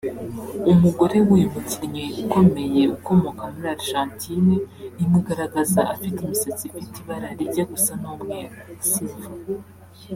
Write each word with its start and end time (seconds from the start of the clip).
umugore 0.71 1.17
w’uyu 1.25 1.47
mukinnyi 1.53 2.05
ukomeye 2.21 2.81
ukomoka 2.97 3.43
muri 3.51 3.67
Argentine 3.75 4.55
imugaragaza 5.03 5.81
afite 5.93 6.17
imisatsi 6.21 6.63
ifite 6.69 6.95
ibara 7.01 7.29
rijya 7.37 7.63
gusa 7.73 7.91
n’umweru 8.01 8.55
(silver) 8.89 9.31